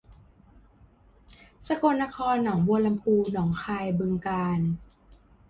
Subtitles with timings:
[1.67, 4.59] สกลนครหนองบัวลำภูหนองคายบึงกาฬ